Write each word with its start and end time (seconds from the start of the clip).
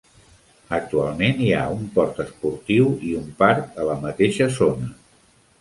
Actualment, 0.77 1.43
hi 1.43 1.49
ha 1.57 1.67
un 1.75 1.83
port 1.97 2.21
esportiu 2.25 2.89
i 3.11 3.13
un 3.21 3.31
parc 3.45 3.81
a 3.85 3.89
la 3.93 4.03
mateixa 4.07 4.53
zona. 4.57 4.91